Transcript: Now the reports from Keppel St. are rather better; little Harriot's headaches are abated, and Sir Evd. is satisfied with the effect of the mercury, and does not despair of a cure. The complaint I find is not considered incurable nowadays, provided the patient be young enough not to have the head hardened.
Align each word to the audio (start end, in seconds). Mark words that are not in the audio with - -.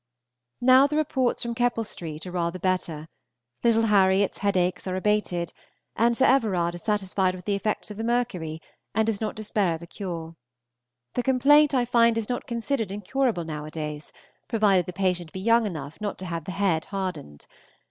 Now 0.61 0.87
the 0.87 0.95
reports 0.95 1.43
from 1.43 1.53
Keppel 1.53 1.83
St. 1.83 2.25
are 2.25 2.31
rather 2.31 2.57
better; 2.57 3.07
little 3.63 3.83
Harriot's 3.83 4.39
headaches 4.39 4.87
are 4.87 4.95
abated, 4.95 5.53
and 5.95 6.17
Sir 6.17 6.25
Evd. 6.25 6.73
is 6.73 6.81
satisfied 6.81 7.35
with 7.35 7.45
the 7.45 7.53
effect 7.53 7.91
of 7.91 7.97
the 7.97 8.03
mercury, 8.03 8.59
and 8.95 9.05
does 9.05 9.21
not 9.21 9.35
despair 9.35 9.75
of 9.75 9.83
a 9.83 9.85
cure. 9.85 10.33
The 11.13 11.21
complaint 11.21 11.75
I 11.75 11.85
find 11.85 12.17
is 12.17 12.29
not 12.29 12.47
considered 12.47 12.91
incurable 12.91 13.43
nowadays, 13.43 14.11
provided 14.47 14.87
the 14.87 14.93
patient 14.93 15.31
be 15.33 15.39
young 15.39 15.67
enough 15.67 16.01
not 16.01 16.17
to 16.17 16.25
have 16.25 16.45
the 16.45 16.51
head 16.53 16.85
hardened. 16.85 17.45